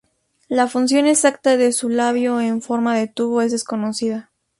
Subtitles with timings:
[0.47, 4.31] La función exacta de su labio en forma de tubo es desconocida.